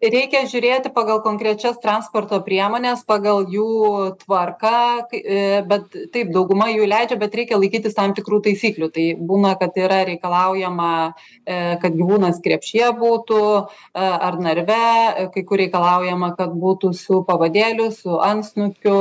Reikia 0.00 0.46
žiūrėti 0.48 0.92
pagal 0.94 1.20
konkrečias 1.24 1.78
transporto 1.80 2.40
priemones 2.44 3.02
pagal 3.04 3.44
jų 3.52 4.16
tvarką 4.22 4.72
e, 5.12 5.60
bet 5.68 5.96
taip 6.14 6.32
dauguma 6.32 6.70
jų 6.72 6.88
leidžia 6.88 7.18
bet 7.20 7.36
reikia 7.36 7.58
laikytis 7.60 7.96
tam 7.96 8.14
tikrų 8.16 8.40
taisyklių. 8.48 8.88
Tai 8.94 9.06
būna 9.20 9.56
kad 9.60 9.76
yra 9.76 10.00
reikalaujama 10.08 10.92
e, 11.44 11.58
kad 11.82 11.98
gyvūnas 11.98 12.40
krepšyje 12.44 12.94
būtų 13.00 13.42
e, 13.60 13.66
ar 14.00 14.40
narve 14.40 14.80
kai 15.34 15.44
kur 15.44 15.60
reikalaujama 15.60 16.32
kad 16.38 16.56
būtų 16.56 16.94
su 16.96 17.20
pavadėliu 17.28 17.90
su 17.92 18.16
antsnukiu 18.16 18.98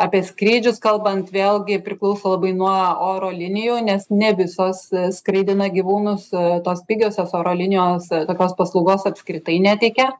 apie 0.00 0.22
skrydžius 0.26 0.80
kalbant 0.82 1.28
vėlgi 1.34 1.78
priklauso 1.84 2.32
labai 2.34 2.52
nuo 2.56 2.72
oro 3.06 3.30
linijų 3.34 3.78
nes 3.86 4.08
ne 4.10 4.32
visos 4.38 4.88
skraidina 5.18 5.68
gyvūnus 5.74 6.30
tos 6.66 6.82
pigiosios 6.88 7.34
oro 7.38 7.54
linijos 7.54 8.10
tokios 8.10 8.56
paslaugos 8.58 9.06
apskritai 9.10 9.60
neteikia. 9.62 10.12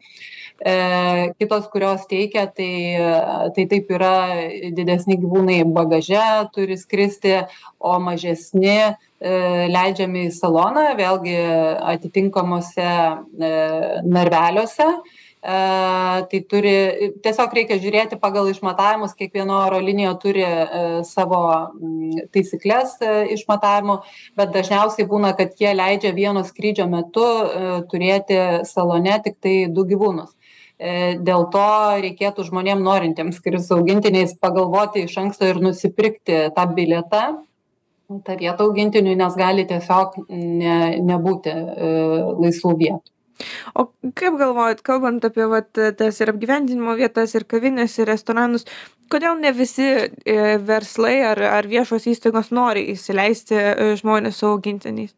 E 0.65 1.35
kitos 1.35 1.67
kurios 1.73 2.05
teikia 2.07 2.47
tai 2.47 2.71
tai 3.57 3.65
taip 3.73 3.91
yra 3.91 4.15
didesni 4.77 5.19
gyvūnai 5.19 5.65
bagaže 5.67 6.23
turi 6.55 6.79
skristi 6.79 7.41
o 7.83 7.99
mažesni 7.99 8.79
e 8.79 9.35
leidžiami 9.75 10.29
į 10.29 10.33
saloną 10.39 10.87
vėlgi 10.95 11.35
atitinkamuose 11.97 12.87
e 12.87 13.53
narveliuose. 14.07 14.87
e 14.87 15.24
tai 15.45 16.41
turi 16.49 16.73
tiesiog 17.21 17.53
reikia 17.53 17.77
žiūrėti 17.77 18.17
pagal 18.21 18.49
išmatavimus 18.49 19.13
kiekviena 19.19 19.59
oro 19.67 19.81
linija 19.85 20.15
turi 20.17 20.45
savo 21.05 21.41
taisykles 22.33 22.97
išmatavimų 23.37 23.99
bet 24.41 24.55
dažniausiai 24.57 25.05
būna 25.11 25.35
kad 25.37 25.53
jie 25.61 25.75
leidžia 25.77 26.15
vieno 26.17 26.47
skrydžio 26.49 26.89
metu 26.89 27.27
turėti 27.93 28.41
salone 28.65 29.19
tiktai 29.27 29.57
du 29.69 29.85
gyvūnus. 29.85 30.33
E 30.81 31.15
dėl 31.21 31.45
to 31.53 31.69
reikėtų 32.03 32.49
žmonėm 32.49 32.81
norintiem 32.83 33.31
skrist 33.37 33.69
su 33.69 33.77
augintiniais 33.77 34.35
pagalvoti 34.41 35.05
iš 35.05 35.19
anksto 35.21 35.47
ir 35.47 35.61
nusipirkti 35.61 36.47
tą 36.57 36.71
bilietą 36.75 37.25
tą 38.25 38.37
vietą 38.41 38.65
augintiniui 38.65 39.17
nes 39.17 39.37
gali 39.37 39.69
tiesiog 39.69 40.17
ne 40.29 40.79
nebūti 41.05 41.53
e 41.53 41.93
laisvų 42.41 42.79
vietų 42.81 43.14
o 43.75 43.87
kaip 44.19 44.39
galvojat 44.41 44.83
kalbant 44.87 45.25
apie 45.27 45.47
vat 45.51 45.71
tas 45.99 46.21
ir 46.21 46.33
apgyvendinimo 46.33 46.97
vietas 47.01 47.35
ir 47.35 47.47
kavines 47.51 47.99
ir 47.99 48.11
restoranus 48.11 48.67
kodėl 49.13 49.39
ne 49.41 49.53
visi 49.53 49.89
e 50.25 50.57
verslai 50.71 51.17
ar 51.33 51.43
ar 51.51 51.71
viešos 51.71 52.09
įstaigos 52.15 52.53
nori 52.55 52.87
įsileisti 52.95 53.61
žmones 54.01 54.41
su 54.41 54.51
augintiniais 54.53 55.15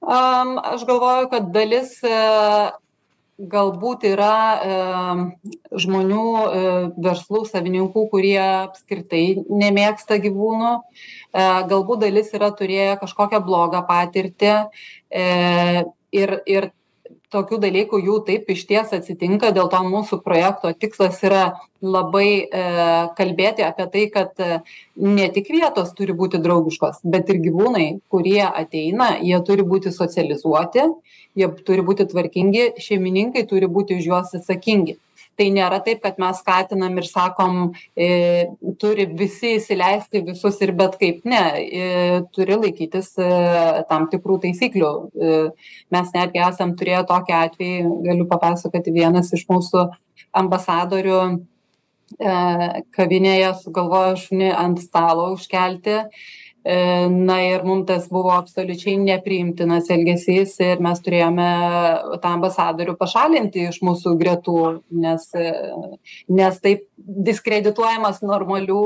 am 0.00 0.58
aš 0.62 0.86
galvoju 0.86 1.28
kad 1.32 1.52
dalis 1.52 1.98
e 2.04 2.16
galbūt 3.38 4.04
yra 4.06 4.34
e 4.62 4.74
žmonių 5.82 6.26
e 6.46 6.60
verslų 7.02 7.42
savininkų 7.48 8.06
kurie 8.12 8.38
apskritai 8.38 9.42
nemėgsta 9.50 10.20
gyvūnų. 10.22 10.72
E 11.34 11.46
galbūt 11.70 12.04
dalis 12.06 12.30
yra 12.36 12.52
turėję 12.54 12.94
kažkokią 13.02 13.42
blogą 13.44 13.82
patirtį. 13.88 14.54
E 15.10 15.84
ir 16.22 16.38
ir 16.46 16.70
tokių 17.34 17.58
dalykų 17.64 17.98
jų 18.06 18.16
taip 18.28 18.50
išties 18.54 18.92
atsitinka 18.96 19.50
dėl 19.56 19.68
to 19.72 19.80
mūsų 19.86 20.20
projekto 20.24 20.70
tikslas 20.78 21.18
yra 21.26 21.44
labai 21.82 22.28
e 22.46 22.62
kalbėti 23.18 23.64
apie 23.66 23.86
tai 23.94 24.04
kad 24.14 24.44
ne 24.96 25.26
tik 25.34 25.50
vietos 25.52 25.92
turi 25.98 26.14
būti 26.16 26.40
draugiškos 26.44 27.02
bet 27.14 27.32
ir 27.34 27.42
gyvūnai 27.44 27.88
kurie 28.12 28.42
ateina 28.46 29.14
jie 29.20 29.40
turi 29.48 29.66
būti 29.74 29.92
socializuoti 29.94 30.86
jie 31.40 31.50
turi 31.66 31.86
būti 31.90 32.06
tvarkingi 32.12 32.70
šeimininkai 32.86 33.44
turi 33.50 33.70
būti 33.78 33.98
už 33.98 34.10
juos 34.12 34.34
atsakingi 34.38 34.96
tai 35.38 35.48
nėra 35.54 35.80
taip 35.84 36.02
kad 36.04 36.18
mes 36.22 36.40
skatinam 36.42 36.98
ir 37.00 37.06
sakom 37.08 37.72
e 37.96 38.08
turi 38.80 39.06
visi 39.18 39.54
įsileisti 39.58 40.24
visus 40.26 40.60
ir 40.64 40.74
bet 40.78 40.98
kaip. 41.00 41.24
Ne 41.28 41.42
e 41.64 41.88
turi 42.34 42.58
laikytis 42.60 43.14
e 43.18 43.30
tam 43.90 44.08
tikrų 44.12 44.40
taisyklių. 44.46 44.92
E 45.14 45.40
mes 45.94 46.14
netgi 46.16 46.44
esam 46.48 46.76
turėję 46.78 47.02
tokį 47.10 47.36
atvejį 47.40 47.82
galiu 48.06 48.28
papasakoti 48.30 48.94
vienas 48.94 49.32
iš 49.34 49.46
mūsų 49.50 49.88
ambasadorių 50.44 51.20
e 52.20 52.38
kavinėje 52.94 53.52
sugalvojo 53.62 54.16
šunį 54.26 54.50
ant 54.54 54.82
stalo 54.82 55.32
užkelti 55.34 56.02
na 56.64 57.36
ir 57.44 57.64
mum 57.68 57.82
tas 57.84 58.06
buvo 58.08 58.30
absoliučiai 58.32 58.96
nepriimtinas 59.02 59.90
elgesys 59.92 60.54
ir 60.64 60.80
mes 60.84 61.02
turėjome 61.04 61.48
tą 62.22 62.32
ambasadorių 62.38 62.94
pašalinti 62.96 63.66
iš 63.68 63.82
mūsų 63.84 64.14
gretų 64.20 64.56
nes 65.04 65.28
nes 66.40 66.60
taip 66.64 66.86
diskredituojamas 66.96 68.22
normalių 68.24 68.82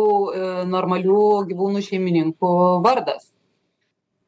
normalių 0.66 1.24
gyvūnų 1.52 1.84
šeimininkų 1.86 2.54
vardas. 2.82 3.30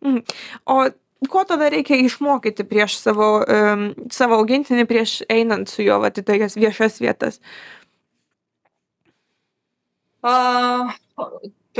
Mhm 0.06 0.22
o 0.66 0.84
ko 1.28 1.44
tada 1.44 1.68
reikia 1.72 1.98
išmokyti 2.00 2.64
prieš 2.68 2.96
savo 3.00 3.28
savo 4.12 4.38
augintinį 4.40 4.86
prieš 4.88 5.20
einant 5.28 5.68
su 5.68 5.84
juo 5.84 6.00
vat 6.04 6.18
į 6.18 6.24
tokias 6.26 6.56
viešas 6.56 7.00
vietas? 7.02 7.40
A 10.22 10.92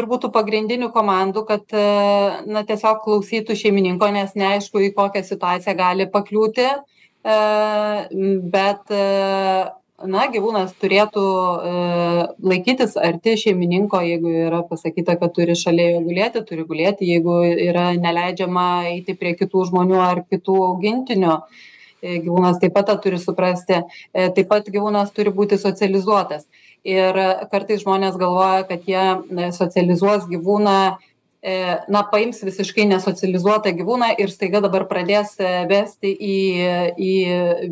turbūt 0.01 0.25
tų 0.25 0.33
pagrindinių 0.35 0.91
komandų 0.95 1.45
kad 1.49 1.77
na 2.49 2.65
tiesiog 2.67 3.03
klausytų 3.05 3.57
šeimininko 3.63 4.09
nes 4.17 4.33
neaišku 4.39 4.87
į 4.89 4.95
kokią 4.97 5.23
situaciją 5.29 5.77
gali 5.79 6.09
pakliūti 6.11 6.67
e 6.67 7.37
bet 8.55 8.91
na 10.11 10.27
gyvūnas 10.33 10.73
turėtų 10.81 11.25
e 11.71 11.73
laikytis 12.53 12.97
arti 12.97 13.37
šeimininko 13.43 14.01
jeigu 14.07 14.33
yra 14.47 14.63
pasakyta 14.69 15.19
kad 15.21 15.35
turi 15.37 15.57
šalia 15.63 15.91
jo 15.95 16.05
gulėti 16.07 16.45
turi 16.49 16.65
gulėti 16.71 17.11
jeigu 17.13 17.43
yra 17.69 17.91
neleidžiama 18.01 18.69
eiti 18.95 19.17
prie 19.21 19.35
kitų 19.37 19.67
žmonių 19.69 20.01
ar 20.07 20.25
kitų 20.31 20.57
augintinių 20.71 21.37
gyvūnas 22.01 22.61
taip 22.61 22.73
pat 22.73 22.89
tą 22.89 22.97
turi 23.05 23.19
suprasti. 23.21 23.83
E 24.17 24.29
taip 24.37 24.49
pat 24.49 24.69
gyvūnas 24.73 25.13
turi 25.13 25.33
būti 25.37 25.59
socializuotas 25.61 26.47
ir 26.87 27.21
kartais 27.53 27.85
žmonės 27.85 28.19
galvoja 28.21 28.65
kad 28.69 28.85
jie 28.89 29.53
socializuos 29.57 30.27
gyvūną 30.31 30.81
e 31.41 31.55
na 31.89 32.03
paims 32.05 32.43
visiškai 32.45 32.85
nesocializuotą 32.91 33.73
gyvūną 33.79 34.11
ir 34.21 34.29
staiga 34.33 34.61
dabar 34.61 34.85
pradės 34.91 35.39
vesti 35.71 36.11
į 36.13 36.41
į 37.01 37.15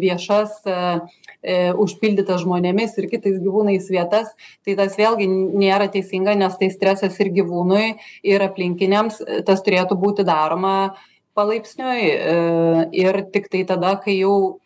viešas 0.00 0.62
e 0.69 1.59
užpildytas 1.77 2.43
žmonėmis 2.47 2.97
ir 2.99 3.11
kitais 3.12 3.37
gyvūnais 3.43 3.91
vietas. 3.93 4.33
Tai 4.65 4.79
tas 4.81 4.97
vėlgi 4.99 5.29
nėra 5.29 5.91
teisinga 5.93 6.35
nes 6.35 6.57
tai 6.57 6.71
stresas 6.73 7.21
ir 7.21 7.33
gyvūnui 7.37 7.99
ir 8.25 8.47
aplinkiniams 8.49 9.21
tas 9.45 9.61
turėtų 9.67 10.00
būti 10.00 10.25
daroma 10.25 10.97
palaipsniui 11.37 12.09
e 12.09 12.88
ir 13.05 13.23
tiktai 13.35 13.62
tada 13.69 13.99
kai 14.00 14.17
jau 14.23 14.59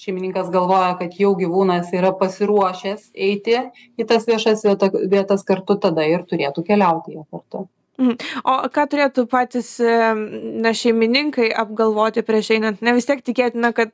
šeimininkas 0.00 0.48
galvoja 0.54 0.94
kad 1.00 1.18
jau 1.20 1.34
gyvūnas 1.40 1.90
yra 1.96 2.12
pasiruošęs 2.20 3.10
eiti 3.28 3.58
į 4.00 4.06
tas 4.12 4.24
viešas 4.28 4.64
vieta 4.68 4.88
vietas 5.12 5.44
kartu 5.50 5.76
tada 5.84 6.06
ir 6.08 6.24
turėtų 6.30 6.64
keliauti 6.70 7.18
jie 7.18 7.26
kartu 7.28 7.66
o 8.00 8.54
ką 8.74 8.84
turėtų 8.92 9.26
patys 9.30 9.72
na 9.80 10.72
šeimininkai 10.76 11.50
apgalvoti 11.62 12.24
prieš 12.26 12.52
einant? 12.56 12.80
Na 12.84 12.94
vis 12.96 13.08
tiek 13.08 13.22
tikėtina 13.24 13.72
kad 13.76 13.92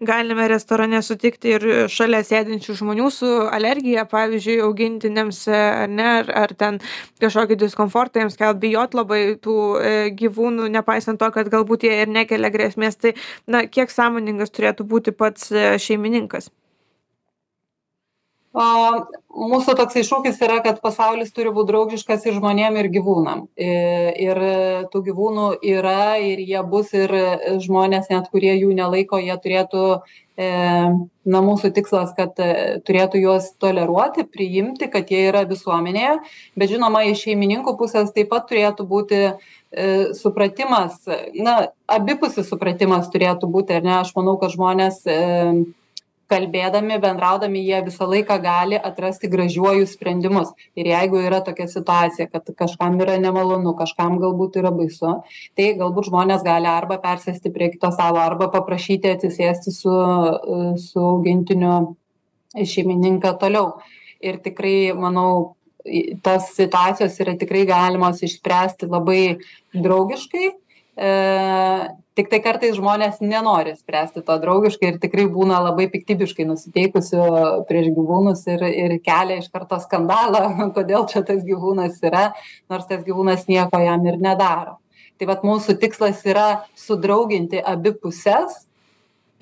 galime 0.00 0.48
restorane 0.50 1.02
sutikti 1.04 1.56
ir 1.56 1.66
šalia 1.92 2.22
sėdinčių 2.26 2.78
žmonių 2.80 3.10
su 3.14 3.30
alergija 3.52 4.06
pavyzdžiui 4.10 4.60
augintiniams 4.66 5.44
ar 5.52 5.92
ne 5.92 6.08
ar 6.22 6.32
ar 6.44 6.56
ten 6.58 6.80
kažkokį 7.22 7.58
diskomfortą 7.64 8.24
jiems 8.24 8.38
kelt 8.40 8.62
bijot 8.62 8.96
labai 8.98 9.22
tų 9.42 9.58
gyvūnų 10.18 10.70
nepaisant 10.78 11.20
to 11.20 11.30
kad 11.34 11.52
galbūt 11.52 11.86
jie 11.88 11.94
ir 12.02 12.10
nekelia 12.12 12.52
grėsmės. 12.54 12.98
Tai 13.02 13.14
na 13.46 13.66
kiek 13.66 13.92
sąmoningas 13.92 14.54
turėtų 14.54 14.88
būti 14.88 15.14
pats 15.16 15.52
šeimininkas 15.82 16.50
a 18.52 18.66
mūsų 19.32 19.74
toksai 19.78 20.02
šūkis 20.04 20.40
yra 20.44 20.58
kad 20.64 20.80
pasaulis 20.84 21.32
turi 21.32 21.52
būt 21.54 21.70
draugiškas 21.70 22.26
ir 22.28 22.36
žmonėm 22.36 22.76
ir 22.80 22.88
gyvūnam. 22.92 23.46
I 23.56 23.70
ir 24.26 24.40
tų 24.92 25.04
gyvūnų 25.08 25.46
yra 25.64 26.18
ir 26.20 26.42
jie 26.44 26.60
bus 26.68 26.92
ir 26.96 27.12
žmonės 27.62 28.10
net 28.12 28.28
kurie 28.32 28.52
jų 28.58 28.74
nelaiko 28.76 29.20
jie 29.22 29.36
turėtų 29.40 29.86
e 30.42 30.50
na 31.28 31.40
mūsų 31.44 31.70
tikslas 31.76 32.14
kad 32.16 32.38
turėtų 32.86 33.20
juos 33.20 33.50
toleruoti 33.62 34.24
priimti 34.24 34.88
kad 34.92 35.10
jie 35.12 35.26
yra 35.30 35.44
visuomenėje. 35.48 36.16
Bet 36.56 36.72
žinoma 36.72 37.04
iš 37.08 37.26
šeimininkų 37.26 37.76
pusės 37.80 38.12
taip 38.16 38.32
pat 38.32 38.48
turėtų 38.50 38.88
būti 38.88 39.20
e 39.72 39.92
supratimas 40.12 40.98
na 41.32 41.68
abipusis 41.88 42.48
supratimas 42.48 43.08
turėtų 43.12 43.48
būti 43.48 43.78
ar 43.78 43.86
ne? 43.86 43.94
Aš 44.00 44.12
manau 44.16 44.36
kad 44.40 44.52
žmonės 44.52 45.04
e 45.08 45.20
kalbėdami 46.32 46.98
bendraudami 47.02 47.62
jie 47.66 47.82
visą 47.86 48.08
laiką 48.08 48.38
gali 48.42 48.80
atrasti 48.90 49.30
gražiuoju 49.32 49.86
sprendimus. 49.90 50.52
Ir 50.78 50.90
jeigu 50.92 51.20
yra 51.22 51.42
tokia 51.44 51.68
situacija 51.70 52.28
kad 52.32 52.50
kažkam 52.58 52.98
yra 53.04 53.18
nemalonu 53.20 53.76
kažkam 53.78 54.18
galbūt 54.22 54.58
yra 54.62 54.72
baisu 54.74 55.18
tai 55.58 55.72
galbūt 55.78 56.10
žmonės 56.10 56.44
gali 56.46 56.70
arba 56.72 56.98
persėsti 57.02 57.52
prie 57.54 57.70
kito 57.74 57.92
stalo 57.94 58.22
arba 58.22 58.48
paprašyti 58.52 59.12
atsisėsti 59.16 59.74
su 59.76 59.96
su 60.82 61.08
augintiniu 61.12 61.74
šeimininką 62.56 63.36
toliau. 63.40 63.76
Ir 64.22 64.38
tikrai 64.44 64.92
manau 64.94 65.56
tos 66.22 66.52
situacijos 66.56 67.16
yra 67.24 67.34
tikrai 67.38 67.64
galimos 67.66 68.22
išspręsti 68.22 68.86
labai 68.90 69.38
draugiškai 69.74 70.50
e 70.96 71.12
tik 72.18 72.28
tai 72.28 72.40
kartais 72.44 72.74
žmonės 72.76 73.22
nenori 73.24 73.72
spręsti 73.76 74.20
to 74.26 74.34
draugiškai 74.42 74.90
ir 74.90 74.98
tikrai 75.00 75.24
būna 75.32 75.62
labai 75.64 75.86
piktybiškai 75.92 76.44
nusiteikusių 76.48 77.22
prieš 77.68 77.88
gyvūnus 77.96 78.44
ir 78.52 78.66
ir 78.68 78.98
kelia 79.04 79.38
iš 79.40 79.48
karto 79.52 79.78
skandalą 79.80 80.44
kodėl 80.76 81.08
čia 81.08 81.24
tas 81.24 81.40
gyvūnas 81.46 81.96
yra 82.04 82.26
nors 82.68 82.88
tas 82.90 83.04
gyvūnas 83.06 83.48
nieko 83.48 83.80
jam 83.80 84.04
ir 84.06 84.20
nedaro. 84.20 84.78
Tai 85.16 85.30
vat 85.30 85.44
mūsų 85.46 85.78
tikslas 85.80 86.20
yra 86.26 86.66
sudrauginti 86.76 87.60
abi 87.62 87.94
puses 87.94 88.64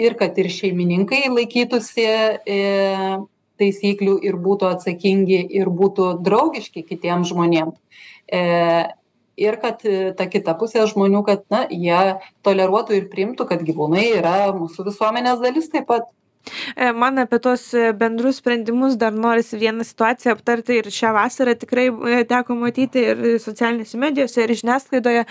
ir 0.00 0.16
kad 0.18 0.38
ir 0.38 0.50
šeimininkai 0.52 1.26
laikytųsi 1.32 2.06
e, 2.06 2.58
taisyklių 3.60 4.16
ir 4.24 4.38
būtų 4.40 4.70
atsakingi 4.74 5.40
ir 5.58 5.70
būtų 5.72 6.14
draugiški 6.24 6.84
kitiem 6.86 7.26
žmonėm. 7.28 7.74
E, 8.30 8.40
ir 9.40 9.58
kad 9.62 9.84
e, 9.88 10.12
ta 10.16 10.28
kita 10.30 10.54
pusė 10.60 10.86
žmonių 10.90 11.24
kad 11.26 11.44
na 11.52 11.64
jie 11.70 12.00
toleruotų 12.46 12.98
ir 12.98 13.10
priimtų 13.12 13.48
kad 13.50 13.66
gyvūnai 13.66 14.06
yra 14.20 14.36
mūsų 14.56 14.90
visuomenės 14.90 15.44
dalis 15.44 15.70
taip 15.72 15.88
pat 15.90 16.08
E, 16.76 16.92
man 16.92 17.18
apie 17.20 17.38
tos 17.38 17.62
e, 17.74 17.92
bendrus 17.92 18.38
sprendimus 18.40 18.96
dar 18.96 19.12
norisi 19.12 19.58
vieną 19.60 19.84
situaciją 19.84 20.32
aptarti 20.34 20.78
ir 20.80 20.88
šią 20.98 21.12
vasarą 21.14 21.54
tikrai 21.60 21.86
teko 22.30 22.56
matyti 22.58 23.02
ir 23.12 23.20
socialinėse 23.44 24.00
medijose, 24.00 24.40
ir 24.46 24.54
žiniasklaidoje 24.62 25.26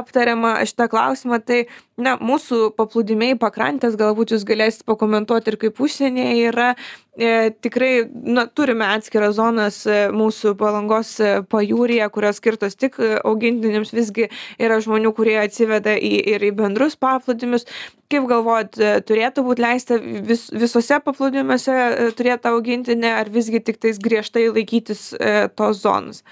aptariama 0.00 0.54
šitą 0.70 0.88
klausimą. 0.94 1.40
Tai 1.46 1.60
na, 2.00 2.16
mūsų 2.30 2.72
paplūdimiai 2.78 3.36
pakrantės, 3.40 3.98
galbūt 4.00 4.34
jūs 4.34 4.46
galėsite 4.48 4.88
pakomentuoti 4.88 5.52
ir 5.52 5.60
kaip 5.66 5.84
užsienyje 5.84 6.48
yra. 6.48 6.72
E, 7.16 7.50
tikrai 7.62 8.10
na, 8.12 8.46
turime 8.46 8.86
atskiras 8.90 9.36
zonas 9.38 9.76
e, 9.86 10.08
mūsų 10.10 10.56
palangos 10.58 11.12
e, 11.22 11.28
pajūryje, 11.46 12.08
kurios 12.10 12.40
skirtos 12.40 12.74
tik 12.74 12.98
augintiniams, 12.98 13.92
visgi 13.94 14.26
yra 14.58 14.80
žmonių, 14.82 15.12
kurie 15.14 15.36
atsiveda 15.38 15.94
į, 15.94 16.10
ir 16.32 16.42
į 16.42 16.50
bendrus 16.58 16.98
paplūdimius. 16.98 17.68
Kaip 18.10 18.26
galvojat, 18.30 18.80
turėtų 19.06 19.44
būti 19.46 19.62
leista 19.62 20.00
vis, 20.02 20.48
visose 20.50 20.98
paplūdimiuose 21.06 21.76
turėti 22.18 22.50
augintinę, 22.50 23.14
ar 23.20 23.30
visgi 23.30 23.62
tik 23.62 23.78
tais 23.82 24.02
griežtai 24.02 24.48
laikytis 24.50 25.06
tos 25.54 25.80
zonos? 25.86 26.22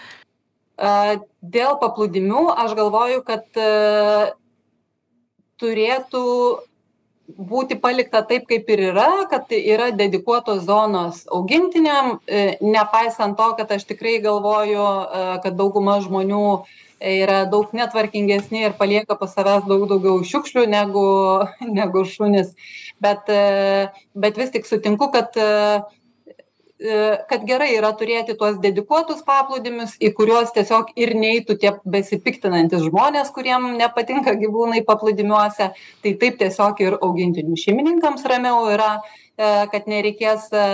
Dėl 0.77 1.79
paplūdimių 1.79 2.45
aš 2.59 2.75
galvoju, 2.79 3.23
kad 3.27 3.47
turėtų 5.63 6.27
būti 7.29 7.79
palikta 7.81 8.23
taip 8.27 8.47
kaip 8.51 8.69
ir 8.75 8.85
yra 8.91 9.27
kad 9.31 9.53
yra 9.57 9.91
dedikuotos 9.95 10.65
zonos 10.67 11.25
augintiniam 11.31 12.19
e, 12.27 12.57
nepaisant 12.61 13.37
to 13.39 13.49
kad 13.59 13.73
aš 13.73 13.87
tikrai 13.89 14.19
galvoju 14.25 14.87
e, 14.87 15.25
kad 15.45 15.57
dauguma 15.59 16.01
žmonių 16.05 16.47
yra 17.03 17.43
daug 17.51 17.73
netvarkingesni 17.75 18.67
ir 18.67 18.77
palieka 18.79 19.17
po 19.19 19.27
savęs 19.31 19.67
daug 19.67 19.89
daugiau 19.91 20.23
šiukšlių 20.27 20.67
negu 20.71 21.07
negu 21.79 22.05
šunys 22.05 22.55
bet 23.03 23.31
e, 23.31 23.89
bet 24.15 24.39
vis 24.39 24.55
tik 24.55 24.69
sutinku 24.69 25.11
kad 25.15 25.39
E, 25.39 25.81
kad 27.29 27.45
gerai 27.47 27.71
yra 27.77 27.93
turėti 27.99 28.35
tuos 28.39 28.57
dedikuotus 28.63 29.23
paplūdimius 29.27 29.95
į 30.03 30.13
kuriuos 30.17 30.53
tiesiog 30.55 30.93
ir 30.99 31.15
neitų 31.19 31.57
tie 31.63 31.73
besipiktinantys 31.95 32.85
žmonės 32.89 33.31
kuriem 33.35 33.73
nepatinka 33.79 34.35
gyvūnai 34.41 34.83
paplūdimiuose. 34.89 35.69
Tai 36.03 36.15
taip 36.23 36.41
tiesiog 36.41 36.83
ir 36.83 36.97
augintinių 36.99 37.59
šeimininkams 37.61 38.27
ramiau 38.31 38.67
yra 38.73 38.97
e, 38.99 39.03
kad 39.73 39.87
nereikės 39.91 40.49
e, 40.57 40.67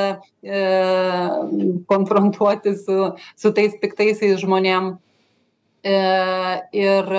konfrontuoti 1.90 2.74
su 2.78 3.12
su 3.36 3.54
tais 3.56 3.76
piktaisiais 3.82 4.40
žmonėm. 4.42 4.96
Ir 5.88 7.14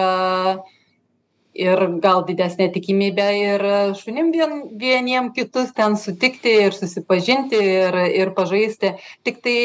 ir 1.59 1.81
gal 2.03 2.23
didesnė 2.27 2.69
tikimybė 2.73 3.27
ir 3.39 3.65
šunim 3.99 4.31
vien 4.35 4.55
vieniem 4.79 5.31
kitus 5.35 5.73
ten 5.75 5.97
sutikti 5.99 6.55
ir 6.65 6.75
susipažinti 6.77 7.59
ir 7.59 7.99
ir 8.09 8.33
pažaisti. 8.37 8.95
Tiktai 9.27 9.59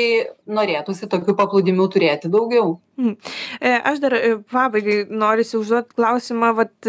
norėtųsi 0.59 1.09
tokių 1.11 1.37
paplūdimių 1.39 1.89
turėti 1.95 2.33
daugiau 2.33 2.79
aš 3.91 3.99
dar 4.03 4.15
e, 4.15 4.37
pabaigai 4.51 5.07
norisi 5.11 5.57
užduoti 5.59 5.97
klausimą, 5.99 6.53
vat, 6.59 6.89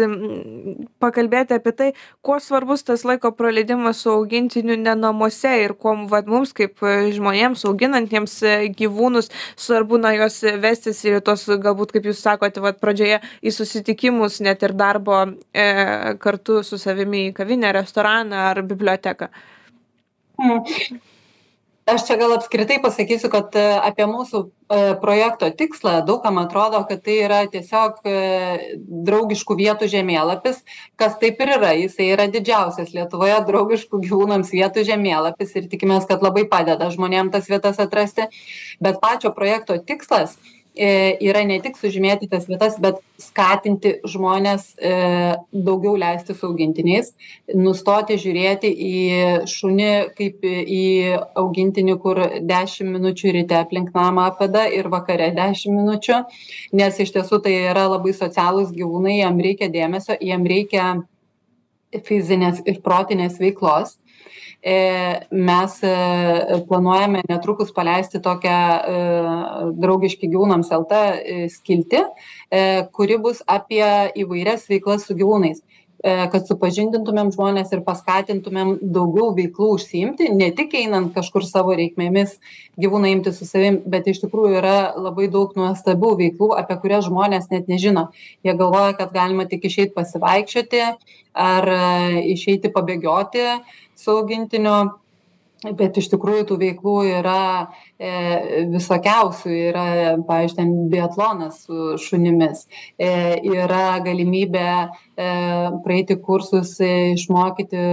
pakalbėti 1.02 1.56
apie 1.56 1.72
tai, 1.76 1.88
kuo 2.24 2.38
svarbus 2.42 2.86
tas 2.86 3.02
laiko 3.08 3.32
praleidimas 3.34 4.04
su 4.04 4.12
augintiniu 4.12 4.76
ne 4.78 4.94
namuose 4.98 5.56
ir 5.64 5.74
kuo 5.74 5.96
vat, 6.10 6.28
mums 6.30 6.54
kaip 6.56 6.82
e, 6.86 6.94
žmonėms 7.16 7.66
auginantiems 7.66 8.38
gyvūnus 8.78 9.32
svarbu 9.58 9.98
na 10.02 10.14
juos 10.16 10.38
vestis 10.62 11.02
į 11.06 11.18
tos, 11.26 11.48
galbūt 11.48 11.96
kaip 11.96 12.06
jūs 12.10 12.22
sakote, 12.22 12.62
vat, 12.62 12.80
pradžioje 12.82 13.20
į 13.42 13.56
susitikimus, 13.58 14.38
net 14.46 14.62
ir 14.62 14.76
darbo 14.78 15.24
e, 15.26 15.66
kartu 16.22 16.62
su 16.66 16.78
savimi 16.78 17.26
į 17.30 17.36
kavinę, 17.40 17.74
restoraną 17.80 18.48
ar 18.52 18.62
biblioteką. 18.66 19.30
Mm 20.36 21.06
aš 21.86 22.06
čia 22.06 22.16
gal 22.18 22.34
apskritai 22.34 22.80
pasakysiu 22.82 23.30
kad 23.30 23.54
e, 23.54 23.62
apie 23.88 24.06
mūsų 24.10 24.40
e, 24.42 24.78
projekto 25.02 25.48
tikslą 25.54 26.00
daug 26.06 26.18
kam 26.24 26.40
atrodo 26.42 26.80
kad 26.88 27.04
tai 27.06 27.20
yra 27.22 27.38
tiesiog 27.50 28.00
e, 28.02 28.16
draugiškų 29.06 29.56
vietų 29.60 29.88
žemėlapis 29.92 30.58
kas 30.98 31.14
taip 31.22 31.40
ir 31.44 31.54
yra. 31.58 31.72
Jisai 31.78 32.10
yra 32.16 32.26
didžiausias 32.32 32.90
lietuvoje 32.96 33.38
draugiškų 33.46 34.02
gyvūnams 34.02 34.50
vietų 34.56 34.86
žemėlapis 34.90 35.54
ir 35.60 35.70
tikimės 35.70 36.10
kad 36.10 36.26
labai 36.26 36.44
padeda 36.50 36.90
žmonėm 36.90 37.30
tas 37.34 37.46
vietas 37.52 37.78
atrasti. 37.82 38.26
Bet 38.82 38.98
pačio 39.00 39.30
projekto 39.36 39.78
tikslas 39.78 40.34
yra 40.76 41.42
ne 41.48 41.56
tik 41.64 41.78
sužymėti 41.80 42.28
tas 42.28 42.46
vietas 42.48 42.76
bet 42.80 42.98
skatinti 43.20 43.94
žmones 44.04 44.74
e, 44.76 44.92
daugiau 45.52 45.96
leistis 45.96 46.36
su 46.40 46.50
augintiniais 46.50 47.12
nustoti 47.56 48.18
žiūrėti 48.20 48.68
į 48.68 48.94
šunį 49.48 49.90
kaip 50.18 50.44
į 50.44 50.84
augintinį 51.42 51.98
kur 52.02 52.20
dešim 52.44 52.92
minučių 52.98 53.34
ryte 53.38 53.56
aplink 53.56 53.94
namą 53.96 54.28
apveda 54.32 54.66
ir 54.68 54.90
vakare 54.92 55.32
dešim 55.36 55.78
minučių 55.80 56.22
nes 56.76 57.00
iš 57.00 57.14
tiesų 57.16 57.40
tai 57.44 57.56
yra 57.72 57.88
labai 57.96 58.12
socialūs 58.16 58.74
gyvūnai 58.76 59.20
jiem 59.22 59.44
reikia 59.48 59.72
dėmesio 59.72 60.18
jiem 60.20 60.44
reikia 60.44 60.88
fizinės 62.04 62.60
ir 62.66 62.82
protinės 62.84 63.38
veiklos. 63.40 63.96
E, 63.96 64.05
mes 65.30 65.78
e, 65.82 65.94
planuojame 66.68 67.22
netrukus 67.28 67.72
paleisti 67.76 68.20
tokią 68.24 68.58
e, 68.58 69.00
draugiški 69.78 70.30
gyvūnams 70.32 70.72
LT 70.80 71.00
skiltį, 71.54 72.04
kuri 72.96 73.18
bus 73.22 73.42
apie 73.46 73.84
įvairias 74.18 74.68
veiklas 74.70 75.06
su 75.06 75.16
gyvūnais 75.18 75.62
kad 76.04 76.44
supažindintumėm 76.46 77.32
žmones 77.34 77.72
ir 77.72 77.82
paskatintumėm 77.86 78.76
daugiau 78.94 79.32
veiklų 79.36 79.72
užsiimti, 79.76 80.28
ne 80.36 80.50
tik 80.54 80.74
einant 80.78 81.14
kažkur 81.16 81.46
savo 81.46 81.74
reikmėmis 81.78 82.36
gyvūną 82.80 83.10
imti 83.14 83.32
su 83.34 83.48
savim, 83.48 83.80
bet 83.88 84.06
iš 84.10 84.20
tikrųjų 84.22 84.60
yra 84.60 84.76
labai 84.94 85.30
daug 85.32 85.56
nuostabių 85.58 86.12
veiklų, 86.20 86.52
apie 86.60 86.76
kurias 86.82 87.08
žmonės 87.08 87.48
net 87.50 87.70
nežino. 87.72 88.10
Jie 88.46 88.54
galvoja, 88.54 88.92
kad 88.98 89.14
galima 89.16 89.48
tik 89.50 89.66
išeiti 89.66 89.96
pasivaikščioti 89.96 90.84
ar 91.46 91.70
išeiti 92.22 92.70
pabėgioti, 92.72 93.48
su 93.96 94.10
augintiniu 94.10 94.78
bet 95.64 95.96
iš 95.96 96.10
tikrųjų 96.12 96.44
tų 96.50 96.58
veiklų 96.60 96.96
yra 97.16 97.40
e, 97.96 98.66
visokiausių. 98.72 99.52
Yra 99.70 99.86
pavyzdžiui 100.26 100.58
ten 100.58 100.72
biatlonas 100.92 101.62
su 101.64 101.96
šunimis. 102.02 102.66
E, 103.00 103.08
yra 103.40 103.98
galimybė 104.04 104.66
e, 104.66 105.30
praeiti 105.84 106.18
kursus 106.20 106.74
išmokyti 106.82 107.84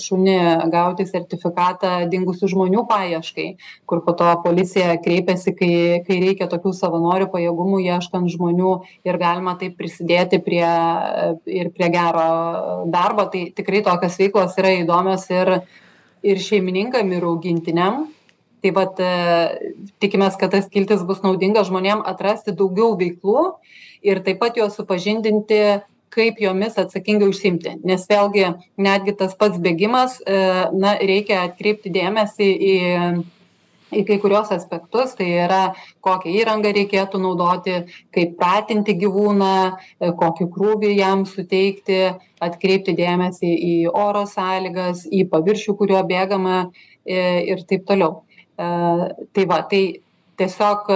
šunį 0.00 0.38
gauti 0.72 1.06
sertifikatą 1.08 2.06
dingusių 2.10 2.50
žmonių 2.54 2.86
paieškai 2.88 3.48
kur 3.90 4.02
po 4.06 4.14
to 4.16 4.30
policija 4.44 4.96
kreipiasi 5.04 5.54
kai 5.58 5.74
kai 6.06 6.18
reikia 6.24 6.48
tokių 6.50 6.72
savanorių 6.76 7.28
pajėgumų 7.32 7.82
ieškant 7.84 8.32
žmonių 8.32 8.72
ir 9.06 9.20
galima 9.20 9.56
taip 9.60 9.76
prisidėti 9.78 10.40
prie 10.44 10.64
ir 11.60 11.70
prie 11.76 11.92
gero 11.92 12.26
darbo. 12.90 13.28
Tai 13.30 13.44
tikrai 13.56 13.84
tokios 13.86 14.18
veiklos 14.20 14.56
yra 14.60 14.72
įdomios 14.80 15.28
ir 15.34 15.54
ir 16.22 16.40
šeimininkam 16.42 17.12
ir 17.12 17.26
augintiniam. 17.28 18.08
Tai 18.60 18.72
vat 18.76 18.98
e, 19.00 19.12
tikimės 20.02 20.36
kad 20.40 20.52
ta 20.52 20.60
skiltis 20.60 21.00
bus 21.08 21.22
naudinga 21.24 21.62
žmonėm 21.64 22.02
atrasti 22.04 22.52
daugiau 22.52 22.92
veiklų 23.00 23.54
ir 24.04 24.20
taip 24.26 24.40
pat 24.42 24.58
juos 24.60 24.76
supažindinti 24.76 25.80
kaip 26.12 26.40
jomis 26.42 26.76
atsakingai 26.80 27.30
užsiimti. 27.30 27.78
Nes 27.86 28.04
vėlgi 28.10 28.50
netgi 28.82 29.14
tas 29.16 29.36
pats 29.38 29.60
bėgimas 29.62 30.18
e, 30.20 30.40
na 30.76 30.96
reikia 31.00 31.44
atkreipti 31.46 31.92
dėmesį 31.94 32.48
į 32.50 32.76
į 33.94 34.04
kai 34.08 34.18
kuriuos 34.22 34.52
aspektus 34.54 35.14
tai 35.18 35.28
yra 35.44 35.60
kokią 36.04 36.32
įrangą 36.40 36.72
reikėtų 36.76 37.20
naudoti 37.22 37.76
kaip 38.14 38.36
pratinti 38.40 38.96
gyvūną 39.00 39.52
e, 39.68 40.12
kokį 40.20 40.48
krūvį 40.54 40.92
jam 40.96 41.26
suteikti 41.28 42.00
atkreipti 42.40 42.96
dėmesį 42.98 43.52
į 43.70 43.74
oro 43.90 44.26
sąlygas 44.30 45.06
į 45.10 45.26
paviršių 45.32 45.76
kuriuo 45.80 46.02
bėgama 46.08 46.58
e, 46.64 47.20
ir 47.52 47.64
taip 47.68 47.86
toliau. 47.88 48.22
E, 48.58 48.68
tai 49.34 49.48
va 49.50 49.62
tai 49.70 49.84
tiesiog 50.40 50.86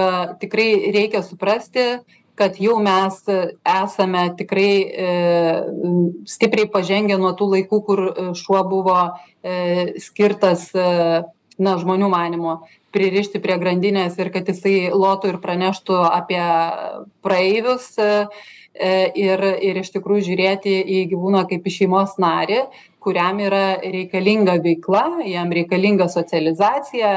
tikrai 0.41 0.69
reikia 0.95 1.21
suprasti 1.21 1.89
kad 2.35 2.59
jau 2.59 2.75
mes 2.83 3.21
esame 3.63 4.23
tikrai 4.37 4.71
e, 4.83 5.11
stipriai 6.27 6.67
pažengę 6.71 7.17
nuo 7.19 7.31
tų 7.37 7.47
laikų, 7.53 7.79
kur 7.87 8.01
šuo 8.35 8.61
buvo 8.67 8.97
e, 9.39 9.95
skirtas, 10.03 10.67
e, 10.75 11.23
na, 11.61 11.77
žmonių 11.81 12.09
manimo, 12.11 12.57
pririšti 12.95 13.41
prie 13.43 13.57
grandinės 13.61 14.17
ir 14.19 14.31
kad 14.33 14.47
jisai 14.51 14.91
lotų 14.95 15.33
ir 15.33 15.39
praneštų 15.43 16.01
apie 16.09 16.41
praeivius. 17.25 17.93
E, 17.99 18.27
ir, 19.15 19.39
ir 19.63 19.77
iš 19.79 19.93
tikrųjų 19.93 20.25
žiūrėti 20.25 20.73
į 20.83 20.97
gyvūną 21.13 21.45
kaip 21.47 21.63
į 21.63 21.71
šeimos 21.77 22.17
narį, 22.19 22.57
kuriam 22.99 23.39
yra 23.39 23.77
reikalinga 23.79 24.57
veikla, 24.59 25.21
jam 25.23 25.53
reikalinga 25.55 26.09
socializacija 26.11 27.13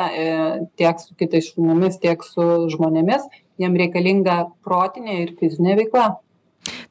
tiek 0.79 1.03
su 1.03 1.18
kitais 1.18 1.51
šunimis, 1.51 1.98
tiek 1.98 2.22
su 2.22 2.46
žmonėmis 2.70 3.27
jiem 3.59 3.77
reikalinga 3.79 4.38
protinė 4.66 5.22
ir 5.24 5.35
fizinė 5.40 5.77
veikla. 5.83 6.09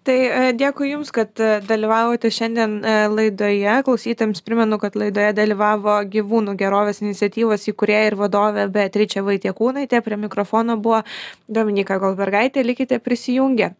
Tai 0.07 0.15
e, 0.17 0.51
dėkui 0.57 0.91
Jums, 0.91 1.11
kad 1.15 1.39
e, 1.43 1.57
dalyvavote 1.67 2.31
šiandien 2.33 2.77
e, 2.79 2.95
laidoje. 3.11 3.73
Klausytėms 3.87 4.43
primenu, 4.45 4.79
kad 4.81 4.95
laidoje 4.99 5.33
dalyvavo 5.37 5.97
gyvūnų 6.13 6.55
gerovės 6.59 7.03
iniciatyvos 7.03 7.67
įkūrėja 7.73 8.11
ir 8.11 8.19
vadovė 8.19 8.67
Beatričia 8.73 9.25
Vaitiekūnaitė. 9.27 10.03
Prie 10.05 10.21
mikrofono 10.21 10.77
buvo 10.79 11.03
Dominika 11.47 11.99
Golbergaitė. 12.03 12.63
Likite 12.67 13.01
prisijungę. 13.03 13.73